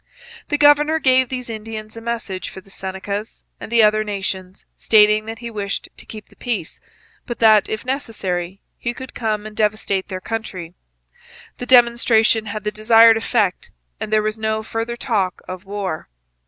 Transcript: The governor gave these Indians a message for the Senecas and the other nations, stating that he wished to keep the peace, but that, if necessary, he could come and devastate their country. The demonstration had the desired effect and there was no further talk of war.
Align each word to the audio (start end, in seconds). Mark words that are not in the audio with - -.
The 0.47 0.57
governor 0.57 0.97
gave 0.97 1.29
these 1.29 1.47
Indians 1.47 1.95
a 1.95 2.01
message 2.01 2.49
for 2.49 2.59
the 2.59 2.71
Senecas 2.71 3.43
and 3.59 3.71
the 3.71 3.83
other 3.83 4.03
nations, 4.03 4.65
stating 4.75 5.25
that 5.27 5.37
he 5.37 5.51
wished 5.51 5.89
to 5.95 6.07
keep 6.07 6.29
the 6.29 6.35
peace, 6.35 6.79
but 7.27 7.37
that, 7.37 7.69
if 7.69 7.85
necessary, 7.85 8.63
he 8.79 8.95
could 8.95 9.13
come 9.13 9.45
and 9.45 9.55
devastate 9.55 10.07
their 10.07 10.19
country. 10.19 10.73
The 11.59 11.67
demonstration 11.67 12.47
had 12.47 12.63
the 12.63 12.71
desired 12.71 13.15
effect 13.15 13.69
and 13.99 14.11
there 14.11 14.23
was 14.23 14.39
no 14.39 14.63
further 14.63 14.97
talk 14.97 15.43
of 15.47 15.65
war. 15.65 16.09